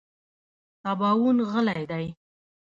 [0.81, 2.05] سباوون غلی دی.